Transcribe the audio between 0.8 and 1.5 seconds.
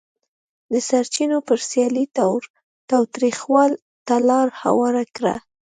سرچینو